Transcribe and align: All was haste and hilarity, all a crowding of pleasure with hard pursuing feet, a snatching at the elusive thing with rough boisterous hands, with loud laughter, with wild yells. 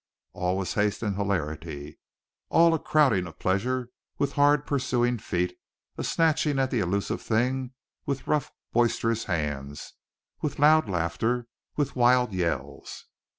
All 0.33 0.57
was 0.57 0.73
haste 0.73 1.03
and 1.03 1.15
hilarity, 1.15 1.99
all 2.49 2.73
a 2.73 2.79
crowding 2.79 3.27
of 3.27 3.37
pleasure 3.37 3.91
with 4.17 4.31
hard 4.31 4.65
pursuing 4.65 5.19
feet, 5.19 5.55
a 5.95 6.03
snatching 6.03 6.57
at 6.57 6.71
the 6.71 6.79
elusive 6.79 7.21
thing 7.21 7.73
with 8.07 8.25
rough 8.25 8.51
boisterous 8.73 9.25
hands, 9.25 9.93
with 10.41 10.57
loud 10.57 10.89
laughter, 10.89 11.45
with 11.75 11.95
wild 11.95 12.33
yells. 12.33 13.05